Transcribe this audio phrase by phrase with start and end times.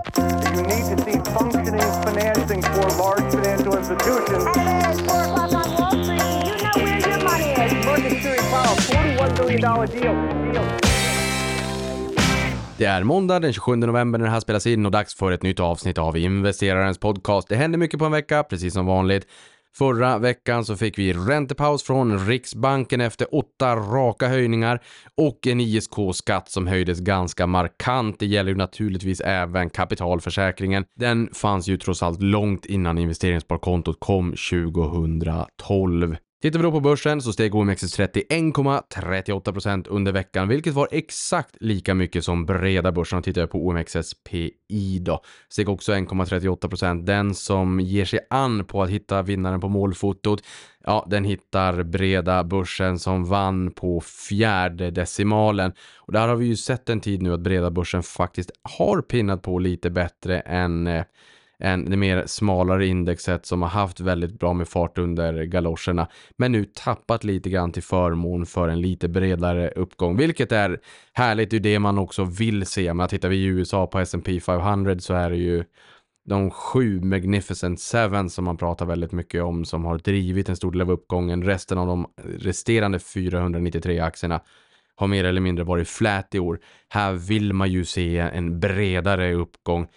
[0.00, 4.44] You need to see functioning financing for large financial institutions.
[4.56, 7.84] At 4 o'clock on Wall Street, you know where your money is.
[7.84, 10.52] Market Security Powell, $41 billion deal.
[10.52, 10.80] deal.
[12.78, 15.42] Det är måndag den 27 november när det här spelas in och dags för ett
[15.42, 17.48] nytt avsnitt av investerarens podcast.
[17.48, 19.26] Det händer mycket på en vecka, precis som vanligt.
[19.78, 24.82] Förra veckan så fick vi räntepaus från Riksbanken efter åtta raka höjningar
[25.16, 28.18] och en ISK-skatt som höjdes ganska markant.
[28.18, 30.84] Det gäller ju naturligtvis även kapitalförsäkringen.
[30.96, 36.16] Den fanns ju trots allt långt innan investeringssparkontot kom 2012.
[36.42, 41.94] Tittar vi då på börsen så steg OMXS30 1,38% under veckan, vilket var exakt lika
[41.94, 43.18] mycket som breda börsen.
[43.18, 47.04] Och tittar jag på OMXSPI då, steg också 1,38%.
[47.04, 50.42] Den som ger sig an på att hitta vinnaren på målfotot,
[50.84, 55.72] ja, den hittar breda börsen som vann på fjärde decimalen.
[55.96, 59.42] Och där har vi ju sett en tid nu att breda börsen faktiskt har pinnat
[59.42, 61.04] på lite bättre än eh,
[61.60, 66.52] än det mer smalare indexet som har haft väldigt bra med fart under galoscherna, men
[66.52, 70.80] nu tappat lite grann till förmån för en lite bredare uppgång, vilket är
[71.12, 71.50] härligt.
[71.50, 72.94] Det är det man också vill se.
[72.94, 75.64] Men tittar vi i USA på S&P 500 så är det ju
[76.24, 80.72] de sju Magnificent Seven som man pratar väldigt mycket om som har drivit en stor
[80.72, 81.42] del av uppgången.
[81.42, 82.06] Resten av de
[82.38, 84.40] resterande 493 aktierna
[84.94, 86.60] har mer eller mindre varit flat i år.
[86.88, 89.88] Här vill man ju se en bredare uppgång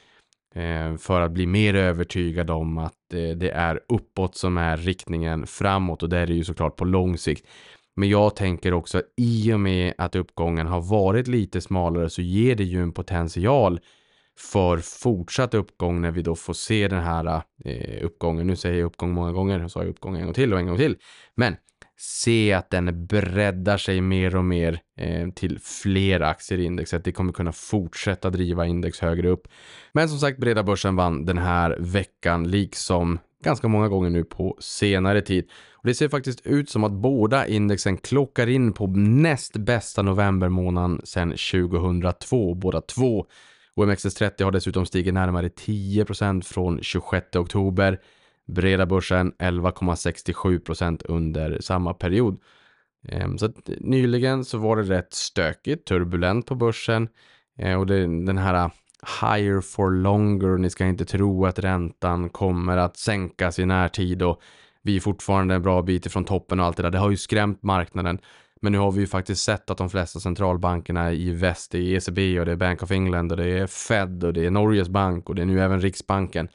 [0.55, 5.47] Eh, för att bli mer övertygad om att eh, det är uppåt som är riktningen
[5.47, 7.47] framåt och det är det ju såklart på lång sikt.
[7.95, 12.21] Men jag tänker också att i och med att uppgången har varit lite smalare så
[12.21, 13.79] ger det ju en potential
[14.39, 18.47] för fortsatt uppgång när vi då får se den här eh, uppgången.
[18.47, 20.67] Nu säger jag uppgång många gånger, så har jag uppgång en gång till och en
[20.67, 20.97] gång till.
[21.35, 21.55] Men
[21.97, 27.03] se att den breddar sig mer och mer eh, till fler aktier i indexet.
[27.03, 29.47] Det kommer kunna fortsätta driva index högre upp.
[29.91, 34.58] Men som sagt, breda börsen vann den här veckan, liksom ganska många gånger nu på
[34.59, 35.49] senare tid.
[35.71, 41.02] Och det ser faktiskt ut som att båda indexen klockar in på näst bästa novembermånaden
[41.04, 43.25] sedan 2002, båda två.
[43.75, 47.99] OMXS30 har dessutom stigit närmare 10% från 26 oktober.
[48.48, 52.39] Breda börsen 11,67% under samma period.
[53.08, 57.09] Ehm, så att nyligen så var det rätt stökigt, turbulent på börsen
[57.58, 58.71] ehm, och det, den här ah,
[59.21, 64.42] higher for longer, ni ska inte tro att räntan kommer att sänkas i närtid och
[64.81, 66.92] vi är fortfarande en bra bit ifrån toppen och allt det där.
[66.92, 68.20] Det har ju skrämt marknaden.
[68.61, 71.98] Men nu har vi ju faktiskt sett att de flesta centralbankerna i väst, det är
[71.98, 74.89] ECB och det är Bank of England och det är Fed och det är Norges
[74.89, 76.48] bank och det är nu även Riksbanken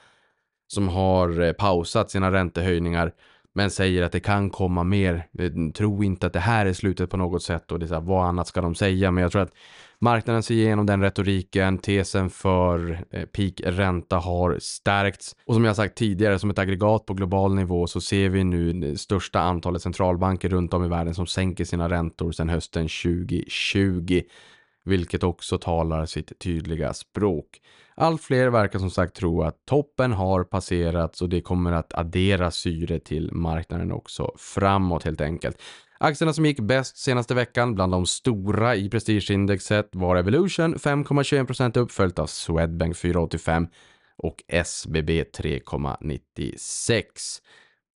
[0.68, 3.12] som har eh, pausat sina räntehöjningar
[3.58, 5.26] men säger att det kan komma mer.
[5.38, 7.94] Eh, tro inte att det här är slutet på något sätt och det är så
[7.94, 9.10] här, vad annat ska de säga?
[9.10, 9.52] Men jag tror att
[10.00, 11.78] marknaden ser igenom den retoriken.
[11.78, 17.14] Tesen för eh, peakränta har stärkts och som jag sagt tidigare som ett aggregat på
[17.14, 21.26] global nivå så ser vi nu det största antalet centralbanker runt om i världen som
[21.26, 24.22] sänker sina räntor sedan hösten 2020,
[24.88, 27.60] vilket också talar sitt tydliga språk.
[27.94, 32.50] Allt fler verkar som sagt tro att toppen har passerats och det kommer att addera
[32.50, 35.62] syre till marknaden också framåt helt enkelt.
[36.00, 41.92] Aktierna som gick bäst senaste veckan bland de stora i prestigeindexet var Evolution 5,21% upp
[41.92, 43.68] följt av Swedbank 4,85
[44.16, 47.04] och SBB 3,96.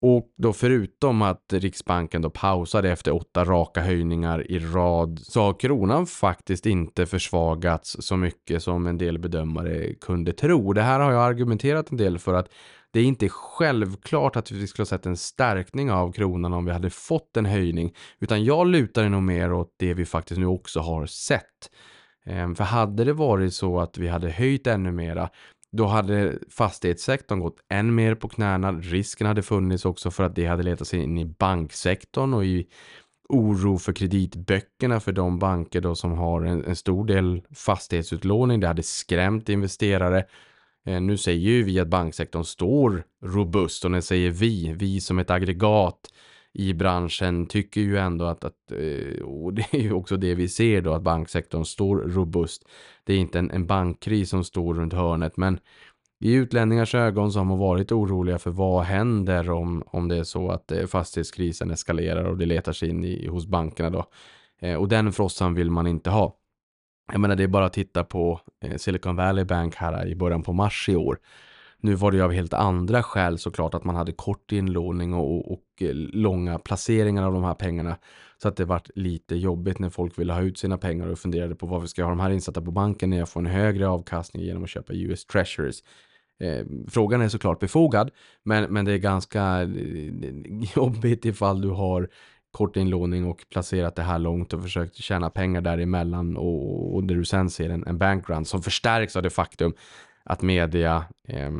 [0.04, 5.60] Och då förutom att Riksbanken då pausade efter åtta raka höjningar i rad så har
[5.60, 10.72] kronan faktiskt inte försvagats så mycket som en del bedömare kunde tro.
[10.72, 12.48] Det här har jag argumenterat en del för att
[12.92, 16.72] det är inte självklart att vi skulle ha sett en stärkning av kronan om vi
[16.72, 20.80] hade fått en höjning, utan jag lutar nog mer åt det vi faktiskt nu också
[20.80, 21.70] har sett.
[22.24, 25.28] Ehm, för hade det varit så att vi hade höjt ännu mera,
[25.72, 28.72] då hade fastighetssektorn gått än mer på knäna.
[28.72, 32.66] Risken hade funnits också för att det hade letat sig in i banksektorn och i
[33.28, 38.60] oro för kreditböckerna för de banker då som har en, en stor del fastighetsutlåning.
[38.60, 40.25] Det hade skrämt investerare.
[40.87, 45.18] Eh, nu säger ju vi att banksektorn står robust och när säger vi, vi som
[45.18, 46.01] ett aggregat
[46.54, 50.49] i branschen tycker ju ändå att, att eh, och det är ju också det vi
[50.49, 52.69] ser då, att banksektorn står robust.
[53.04, 55.59] Det är inte en, en bankkris som står runt hörnet, men
[56.21, 60.25] i utlänningars ögon så har man varit oroliga för vad händer om, om det är
[60.25, 64.04] så att eh, fastighetskrisen eskalerar och det letar sig in i, hos bankerna då.
[64.60, 66.37] Eh, och den frossan vill man inte ha.
[67.13, 68.41] Jag menar, det är bara att titta på
[68.77, 71.19] Silicon Valley Bank här i början på mars i år
[71.82, 75.36] nu var det ju av helt andra skäl såklart att man hade kort inlåning och,
[75.36, 77.96] och, och eh, långa placeringar av de här pengarna.
[78.42, 81.54] Så att det vart lite jobbigt när folk ville ha ut sina pengar och funderade
[81.54, 83.88] på varför ska jag ha de här insatta på banken när jag får en högre
[83.88, 85.82] avkastning genom att köpa US Treasuries.
[86.40, 88.10] Eh, frågan är såklart befogad,
[88.42, 89.68] men, men det är ganska eh,
[90.76, 92.08] jobbigt ifall du har
[92.50, 97.14] kort inlåning och placerat det här långt och försökt tjäna pengar däremellan och, och där
[97.14, 99.74] du sen ser en, en bankrun som förstärks av det faktum
[100.24, 101.51] att media eh,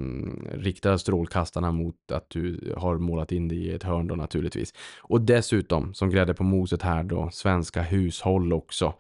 [0.53, 4.75] riktar strålkastarna mot att du har målat in det i ett hörn då naturligtvis.
[5.01, 8.95] Och dessutom, som grädde på moset här då, svenska hushåll också,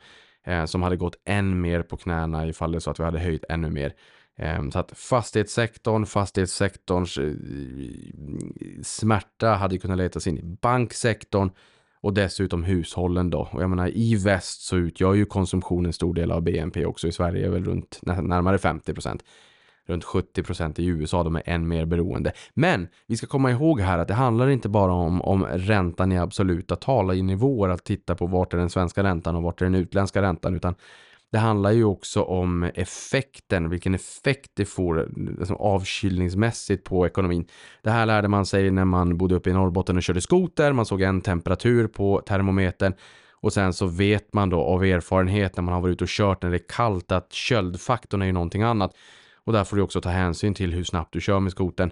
[0.46, 3.44] eh, som hade gått än mer på knäna ifall det så att vi hade höjt
[3.48, 3.94] ännu mer.
[4.38, 7.32] Eh, så att fastighetssektorn, fastighetssektorns eh,
[8.82, 11.50] smärta hade kunnat letas in i banksektorn
[12.00, 13.48] och dessutom hushållen då.
[13.52, 17.08] Och jag menar i väst så utgör ju konsumtion en stor del av BNP också.
[17.08, 19.24] I Sverige är väl runt närmare 50 procent
[19.86, 22.32] runt 70 procent i USA, de är än mer beroende.
[22.54, 26.18] Men vi ska komma ihåg här att det handlar inte bara om, om räntan i
[26.18, 29.64] absoluta tal i nivåer, att titta på vart är den svenska räntan och vart är
[29.64, 30.74] den utländska räntan, utan
[31.32, 35.08] det handlar ju också om effekten, vilken effekt det får
[35.38, 37.46] liksom avkylningsmässigt på ekonomin.
[37.82, 40.72] Det här lärde man sig när man bodde uppe i Norrbotten och körde skoter.
[40.72, 42.94] Man såg en temperatur på termometern
[43.30, 46.42] och sen så vet man då av erfarenhet när man har varit ute och kört
[46.42, 48.94] när det är kallt att köldfaktorn är ju någonting annat.
[49.46, 51.90] Och där får du också ta hänsyn till hur snabbt du kör med skoten.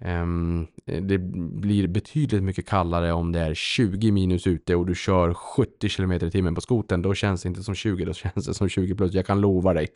[0.00, 1.18] Ehm, det
[1.60, 6.12] blir betydligt mycket kallare om det är 20 minus ute och du kör 70 km
[6.12, 7.02] i timmen på skoten.
[7.02, 9.12] Då känns det inte som 20, då känns det som 20 plus.
[9.12, 9.88] Jag kan lova dig.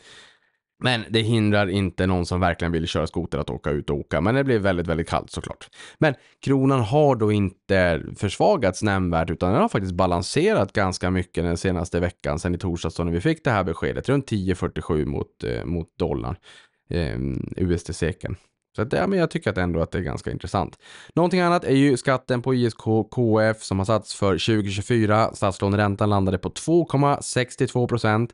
[0.82, 4.20] Men det hindrar inte någon som verkligen vill köra skoter att åka ut och åka.
[4.20, 5.68] Men det blir väldigt, väldigt kallt såklart.
[5.98, 6.14] Men
[6.44, 12.00] kronan har då inte försvagats nämnvärt utan den har faktiskt balanserat ganska mycket den senaste
[12.00, 14.08] veckan sedan i torsdags när vi fick det här beskedet.
[14.08, 16.36] Runt 10,47 mot, eh, mot dollarn
[16.90, 17.18] eh,
[17.56, 18.36] USD-seken.
[18.76, 20.78] Så att, ja, men jag tycker att ändå att det är ganska intressant.
[21.14, 22.78] Någonting annat är ju skatten på ISK
[23.10, 25.34] KF som har satts för 2024.
[25.34, 28.30] Statslåneräntan landade på 2,62 procent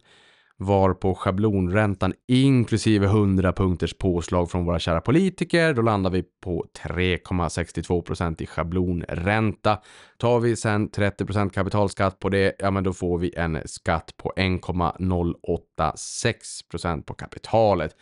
[0.56, 5.74] var på schablonräntan inklusive 100 punkters påslag från våra kära politiker.
[5.74, 9.78] Då landar vi på 3,62 procent i schablonränta.
[10.18, 14.14] Tar vi sen 30 procent kapitalskatt på det, ja men då får vi en skatt
[14.16, 17.96] på 1,086 procent på kapitalet.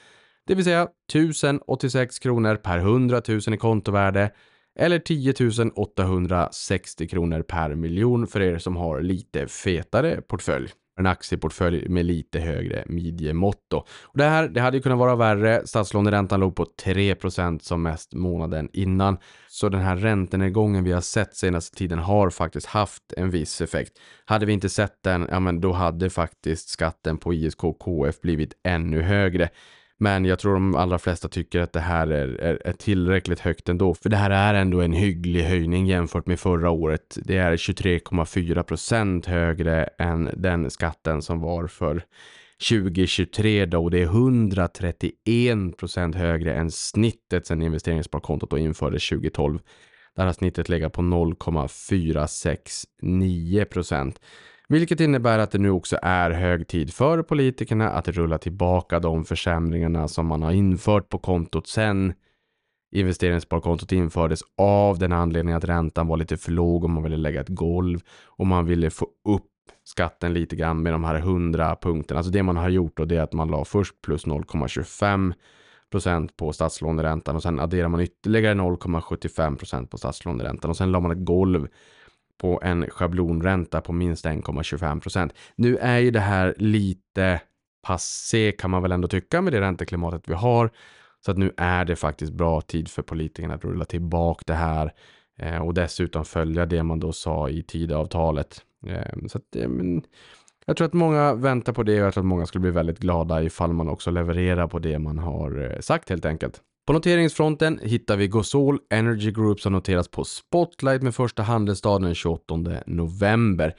[0.46, 4.30] Det vill säga 1086 kronor per 100 000 i kontovärde
[4.78, 5.34] eller 10
[5.74, 10.68] 860 kronor per miljon för er som har lite fetare portfölj.
[10.96, 13.78] En aktieportfölj med lite högre midjemått då.
[14.02, 15.66] Och det här, det hade ju kunnat vara värre.
[15.66, 19.18] Statslåneräntan låg på 3% som mest månaden innan.
[19.48, 23.98] Så den här räntenedgången vi har sett senaste tiden har faktiskt haft en viss effekt.
[24.24, 28.52] Hade vi inte sett den, ja men då hade faktiskt skatten på ISK KF blivit
[28.64, 29.48] ännu högre.
[29.98, 33.68] Men jag tror de allra flesta tycker att det här är, är, är, tillräckligt högt
[33.68, 33.94] ändå.
[33.94, 37.18] För det här är ändå en hygglig höjning jämfört med förra året.
[37.24, 42.04] Det är 23,4 procent högre än den skatten som var för
[42.68, 49.58] 2023 då och det är 131 procent högre än snittet sedan investeringssparkontot då infördes 2012.
[50.16, 54.20] Där har snittet legat på 0,469 procent.
[54.68, 59.24] Vilket innebär att det nu också är hög tid för politikerna att rulla tillbaka de
[59.24, 62.14] försämringarna som man har infört på kontot sen
[62.94, 67.40] investeringssparkontot infördes av den anledningen att räntan var lite för låg och man ville lägga
[67.40, 69.50] ett golv och man ville få upp
[69.84, 72.18] skatten lite grann med de här 100 punkterna.
[72.18, 75.34] Alltså det man har gjort då det är att man la först plus 0,25
[75.90, 81.00] procent på statslåneräntan och sen adderar man ytterligare 0,75 procent på statslåneräntan och sen la
[81.00, 81.68] man ett golv
[82.38, 85.32] på en schablonränta på minst 1,25 procent.
[85.56, 87.40] Nu är ju det här lite
[87.82, 90.70] passé kan man väl ändå tycka med det ränteklimatet vi har.
[91.24, 94.92] Så att nu är det faktiskt bra tid för politikerna att rulla tillbaka det här
[95.38, 98.62] eh, och dessutom följa det man då sa i tidavtalet.
[98.86, 100.02] Eh, så att, eh, men,
[100.66, 102.98] jag tror att många väntar på det och jag tror att många skulle bli väldigt
[102.98, 106.62] glada ifall man också levererar på det man har eh, sagt helt enkelt.
[106.86, 112.14] På noteringsfronten hittar vi Gosol Energy Group som noteras på Spotlight med första handelsdagen den
[112.14, 112.54] 28
[112.86, 113.74] november.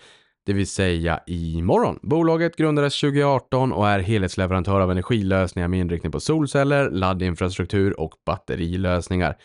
[0.46, 2.00] Det vill säga imorgon.
[2.02, 9.36] Bolaget grundades 2018 och är helhetsleverantör av energilösningar med inriktning på solceller, laddinfrastruktur och batterilösningar.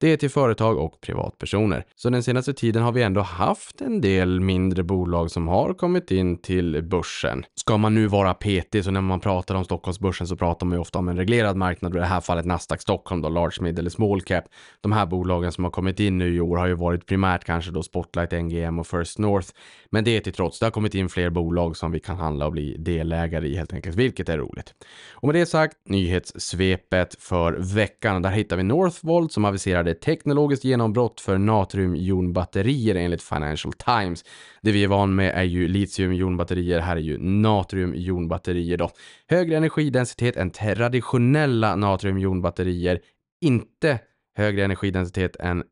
[0.00, 1.84] Det är till företag och privatpersoner.
[1.96, 6.10] Så den senaste tiden har vi ändå haft en del mindre bolag som har kommit
[6.10, 7.44] in till börsen.
[7.54, 10.80] Ska man nu vara petig, så när man pratar om Stockholmsbörsen så pratar man ju
[10.80, 13.90] ofta om en reglerad marknad, i det här fallet Nasdaq Stockholm då, large, mid eller
[13.90, 14.44] small cap.
[14.80, 17.70] De här bolagen som har kommit in nu i år har ju varit primärt kanske
[17.70, 19.48] då Spotlight, NGM och First North.
[19.90, 22.52] Men det till trots, det har kommit in fler bolag som vi kan handla och
[22.52, 24.74] bli delägare i helt enkelt, vilket är roligt.
[25.12, 28.22] Och med det sagt, nyhetssvepet för veckan.
[28.22, 34.24] Där hittar vi Northvolt som aviserade teknologiskt genombrott för natriumjonbatterier enligt Financial Times.
[34.62, 38.90] Det vi är van med är ju litiumjonbatterier, här är ju natriumjonbatterier då.
[39.28, 43.00] Högre energidensitet än traditionella natriumjonbatterier,
[43.40, 43.98] inte
[44.36, 45.64] högre energidensitet än eh,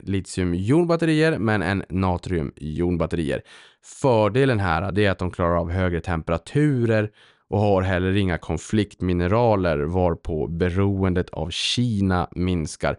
[0.00, 3.42] litiumjonbatterier, men än natriumjonbatterier.
[3.84, 7.10] Fördelen här är att de klarar av högre temperaturer
[7.48, 12.98] och har heller inga konfliktmineraler varpå beroendet av Kina minskar.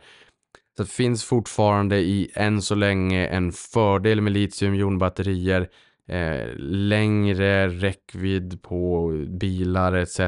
[0.77, 5.69] Så det finns fortfarande i än så länge en fördel med litiumjonbatterier,
[6.07, 10.19] eh, längre räckvidd på bilar etc.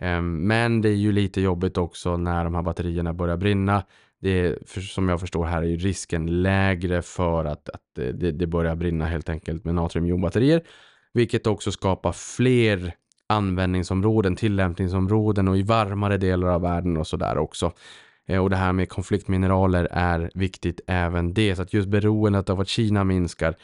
[0.00, 3.84] Eh, men det är ju lite jobbigt också när de här batterierna börjar brinna.
[4.20, 8.46] Det är, för, som jag förstår här är risken lägre för att, att det, det
[8.46, 10.62] börjar brinna helt enkelt med natriumjonbatterier.
[11.12, 12.94] Vilket också skapar fler
[13.26, 17.72] användningsområden, tillämpningsområden och i varmare delar av världen och sådär också.
[18.30, 21.56] Eh, och det här med konfliktmineraler är viktigt även det.
[21.56, 23.54] Så att just beroendet av att Kina minskar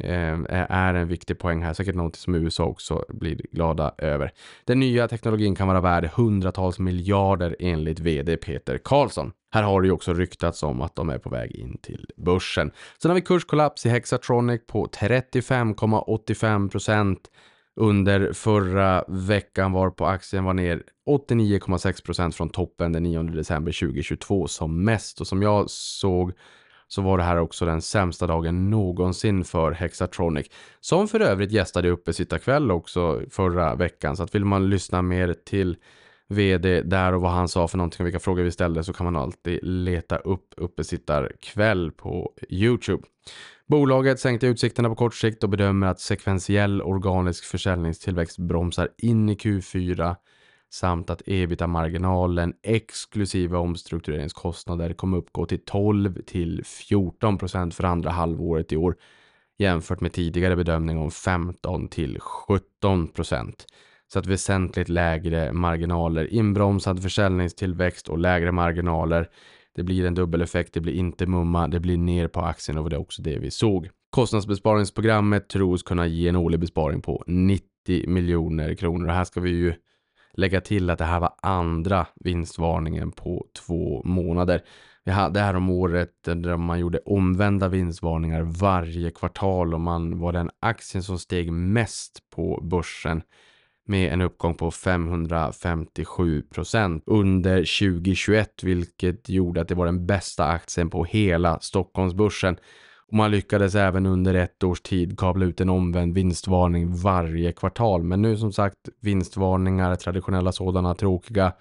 [0.00, 1.72] eh, är en viktig poäng här.
[1.72, 4.32] Säkert något som USA också blir glada över.
[4.64, 9.32] Den nya teknologin kan vara värd hundratals miljarder enligt vd Peter Karlsson.
[9.54, 12.70] Här har det ju också ryktats om att de är på väg in till börsen.
[13.02, 17.30] Sen har vi kurskollaps i Hexatronic på 35,85 procent
[17.76, 24.46] under förra veckan var på aktien var ner 89,6% från toppen den 9 december 2022
[24.48, 26.32] som mest och som jag såg
[26.88, 30.46] så var det här också den sämsta dagen någonsin för Hexatronic
[30.80, 35.02] som för övrigt gästade uppe sitta kväll också förra veckan så att vill man lyssna
[35.02, 35.76] mer till
[36.28, 39.04] vd där och vad han sa för någonting och vilka frågor vi ställde så kan
[39.04, 43.02] man alltid leta upp uppesittarkväll på Youtube.
[43.68, 49.34] Bolaget sänkte utsikterna på kort sikt och bedömer att sekventiell organisk försäljningstillväxt bromsar in i
[49.34, 50.16] Q4
[50.70, 58.72] samt att ebita-marginalen exklusive omstruktureringskostnader kommer uppgå till 12 till 14 procent för andra halvåret
[58.72, 58.96] i år
[59.58, 63.66] jämfört med tidigare bedömning om 15 till 17 procent.
[64.12, 69.28] Så att väsentligt lägre marginaler, inbromsad försäljningstillväxt och lägre marginaler
[69.76, 72.96] det blir en dubbeleffekt, det blir inte mumma, det blir ner på aktien och det
[72.96, 73.88] är också det vi såg.
[74.10, 77.62] Kostnadsbesparingsprogrammet tros kunna ge en årlig besparing på 90
[78.06, 79.74] miljoner kronor och här ska vi ju
[80.32, 84.62] lägga till att det här var andra vinstvarningen på två månader.
[85.04, 90.32] Vi hade här om året där man gjorde omvända vinstvarningar varje kvartal och man var
[90.32, 93.22] den aktien som steg mest på börsen
[93.88, 100.44] med en uppgång på 557 procent under 2021, vilket gjorde att det var den bästa
[100.44, 102.56] aktien på hela Stockholmsbörsen.
[103.08, 108.02] Och man lyckades även under ett års tid kabla ut en omvänd vinstvarning varje kvartal.
[108.02, 111.52] Men nu som sagt, vinstvarningar, traditionella sådana, tråkiga.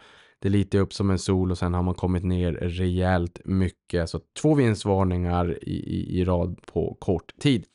[0.42, 4.10] Det är lite upp som en sol och sen har man kommit ner rejält mycket.
[4.10, 7.66] Så två vinstvarningar i, i, i rad på kort tid.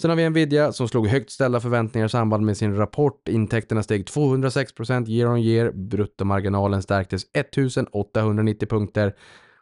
[0.00, 3.28] Sen har vi Nvidia som slog högt ställda förväntningar i samband med sin rapport.
[3.28, 5.72] Intäkterna steg 206% year on year.
[5.72, 9.14] Bruttomarginalen stärktes 1890 punkter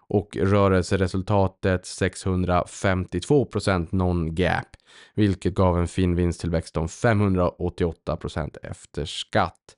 [0.09, 4.67] och rörelseresultatet 652% non-gap,
[5.15, 9.77] vilket gav en fin vinsttillväxt om 588% efter skatt.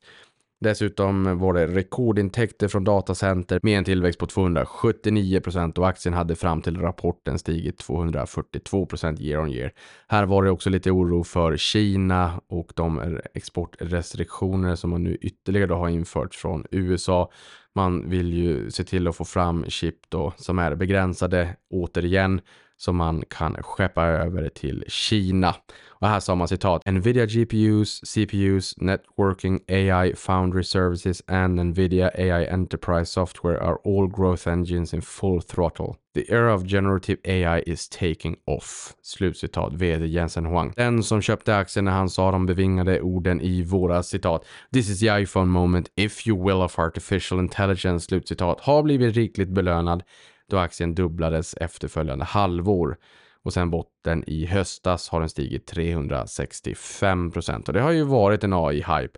[0.60, 6.36] Dessutom var det rekordintäkter från datacenter med en tillväxt på 279 procent och aktien hade
[6.36, 9.72] fram till rapporten stigit 242 procent year on year.
[10.08, 15.72] Här var det också lite oro för Kina och de exportrestriktioner som man nu ytterligare
[15.72, 17.30] har infört från USA.
[17.74, 22.40] Man vill ju se till att få fram chip då som är begränsade återigen
[22.80, 25.54] som man kan skeppa över till Kina.
[25.88, 32.46] Och här sa man citat Nvidia GPUs, CPUs, Networking, AI, Foundry Services and Nvidia AI
[32.46, 35.94] Enterprise Software are all growth engines in full throttle.
[36.14, 38.94] The era of generative AI is taking off.
[39.02, 40.72] Slutcitat, vd Jensen Huang.
[40.76, 44.44] Den som köpte aktien när han sa de bevingade orden i våra citat.
[44.72, 48.06] This is the iPhone moment if you will of artificial intelligence.
[48.06, 48.60] Slutcitat.
[48.60, 50.02] Har blivit rikligt belönad
[50.50, 52.96] då aktien dubblades efterföljande halvår.
[53.42, 57.68] Och sen botten i höstas har den stigit 365 procent.
[57.68, 59.16] Och det har ju varit en AI-hype.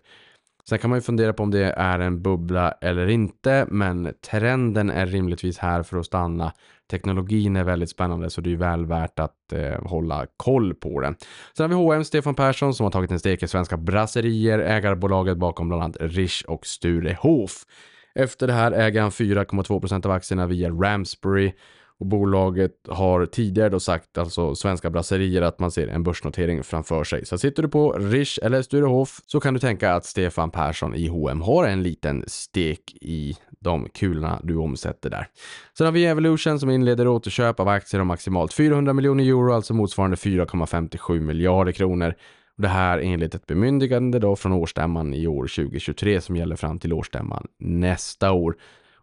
[0.68, 4.90] Sen kan man ju fundera på om det är en bubbla eller inte, men trenden
[4.90, 6.52] är rimligtvis här för att stanna.
[6.90, 11.16] Teknologin är väldigt spännande så det är väl värt att eh, hålla koll på den.
[11.56, 15.38] Sen har vi H&M Stefan Persson som har tagit en stek i svenska brasserier, ägarbolaget
[15.38, 17.64] bakom bland annat Rish och Sturehof.
[18.14, 21.52] Efter det här äger han 4,2 av aktierna via Ramsbury
[22.02, 27.04] och bolaget har tidigare då sagt, alltså svenska brasserier, att man ser en börsnotering framför
[27.04, 27.26] sig.
[27.26, 31.09] Så sitter du på Rish eller Sturehof så kan du tänka att Stefan Persson i
[31.09, 35.26] H&M har en liten stek i de kulorna du omsätter där.
[35.78, 39.75] Sen har vi Evolution som inleder återköp av aktier om maximalt 400 miljoner euro, alltså
[39.75, 42.14] motsvarande 4,57 miljarder kronor.
[42.56, 46.92] Det här enligt ett bemyndigande då från årsstämman i år 2023 som gäller fram till
[46.92, 48.56] årsstämman nästa år.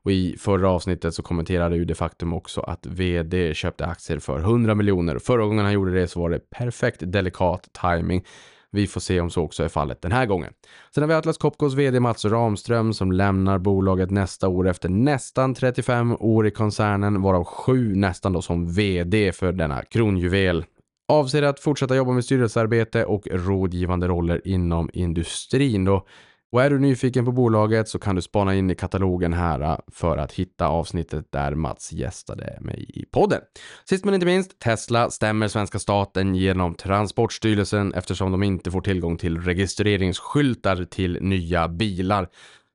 [0.03, 4.39] Och i förra avsnittet så kommenterade ju det faktum också att vd köpte aktier för
[4.39, 5.19] 100 miljoner.
[5.19, 8.25] Förra gången han gjorde det så var det perfekt delikat timing.
[8.71, 10.53] Vi får se om så också är fallet den här gången.
[10.95, 15.53] Sen har vi Atlas Copcos vd Mats Ramström som lämnar bolaget nästa år efter nästan
[15.53, 20.65] 35 år i koncernen, varav sju nästan då som vd för denna kronjuvel.
[21.09, 26.05] Avser att fortsätta jobba med styrelsearbete och rådgivande roller inom industrin då.
[26.51, 29.77] Och är du nyfiken på bolaget så kan du spana in i katalogen här äh,
[29.91, 33.41] för att hitta avsnittet där Mats gästade mig i podden.
[33.85, 39.17] Sist men inte minst, Tesla stämmer svenska staten genom Transportstyrelsen eftersom de inte får tillgång
[39.17, 42.27] till registreringsskyltar till nya bilar.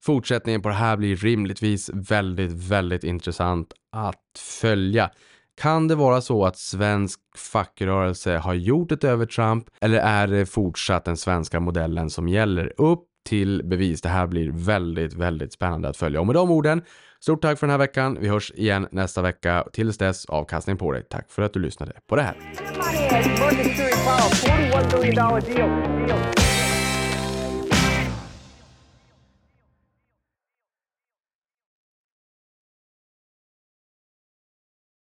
[0.05, 5.11] Fortsättningen på det här blir rimligtvis väldigt, väldigt intressant att följa.
[5.61, 11.05] Kan det vara så att svensk fackrörelse har gjort ett övertramp eller är det fortsatt
[11.05, 12.73] den svenska modellen som gäller?
[12.77, 14.03] Upp till bevis.
[14.03, 16.21] Det här blir väldigt, väldigt spännande att följa.
[16.21, 16.83] Och med de orden,
[17.21, 18.19] stort tack för den här veckan.
[18.21, 19.65] Vi hörs igen nästa vecka.
[19.73, 21.03] Tills dess, avkastning på dig.
[21.11, 22.37] Tack för att du lyssnade på det här.